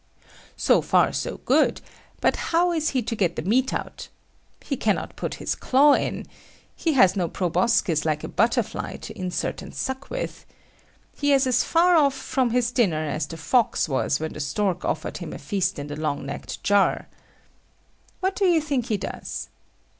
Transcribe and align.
So 0.57 0.81
far, 0.81 1.13
so 1.13 1.37
good: 1.45 1.79
but 2.21 2.35
how 2.35 2.71
is 2.71 2.89
he 2.89 3.03
to 3.03 3.15
get 3.15 3.35
the 3.35 3.43
meat 3.43 3.71
out? 3.71 4.07
He 4.65 4.75
cannot 4.75 5.15
put 5.15 5.35
his 5.35 5.53
claw 5.53 5.93
in. 5.93 6.25
He 6.75 6.93
has 6.93 7.15
no 7.15 7.27
proboscis 7.27 8.03
like 8.03 8.23
a 8.23 8.27
butterfly 8.27 8.95
to 8.95 9.15
insert 9.15 9.61
and 9.61 9.75
suck 9.75 10.09
with. 10.09 10.43
He 11.15 11.31
is 11.31 11.45
as 11.45 11.63
far 11.63 11.95
off 11.95 12.15
from 12.15 12.49
his 12.49 12.71
dinner 12.71 13.05
as 13.11 13.27
the 13.27 13.37
fox 13.37 13.87
was 13.87 14.19
when 14.19 14.33
the 14.33 14.39
stork 14.39 14.83
offered 14.83 15.17
him 15.19 15.33
a 15.33 15.37
feast 15.37 15.77
in 15.77 15.91
a 15.91 15.95
long 15.95 16.25
necked 16.25 16.63
jar. 16.63 17.07
What 18.21 18.35
then 18.37 18.47
do 18.47 18.53
you 18.55 18.59
think 18.61 18.87
he 18.87 18.97
does? 18.97 19.49